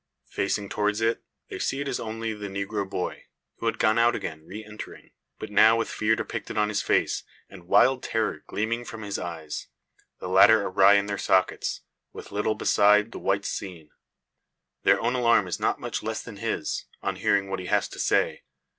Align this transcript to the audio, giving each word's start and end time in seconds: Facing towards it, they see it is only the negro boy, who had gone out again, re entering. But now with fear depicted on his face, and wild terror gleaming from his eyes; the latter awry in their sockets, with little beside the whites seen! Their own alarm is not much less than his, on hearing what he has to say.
Facing 0.31 0.67
towards 0.67 0.99
it, 0.99 1.21
they 1.49 1.59
see 1.59 1.79
it 1.79 1.87
is 1.87 1.99
only 1.99 2.33
the 2.33 2.47
negro 2.47 2.89
boy, 2.89 3.25
who 3.57 3.67
had 3.67 3.77
gone 3.77 3.99
out 3.99 4.15
again, 4.15 4.43
re 4.47 4.65
entering. 4.65 5.11
But 5.37 5.51
now 5.51 5.75
with 5.77 5.91
fear 5.91 6.15
depicted 6.15 6.57
on 6.57 6.69
his 6.69 6.81
face, 6.81 7.21
and 7.51 7.67
wild 7.67 8.01
terror 8.01 8.43
gleaming 8.47 8.83
from 8.83 9.03
his 9.03 9.19
eyes; 9.19 9.67
the 10.19 10.27
latter 10.27 10.63
awry 10.65 10.95
in 10.95 11.05
their 11.05 11.19
sockets, 11.19 11.81
with 12.13 12.31
little 12.31 12.55
beside 12.55 13.11
the 13.11 13.19
whites 13.19 13.49
seen! 13.49 13.91
Their 14.81 14.99
own 14.99 15.13
alarm 15.13 15.47
is 15.47 15.59
not 15.59 15.79
much 15.79 16.01
less 16.01 16.23
than 16.23 16.37
his, 16.37 16.85
on 17.03 17.17
hearing 17.17 17.47
what 17.47 17.59
he 17.59 17.67
has 17.67 17.87
to 17.89 17.99
say. 17.99 18.41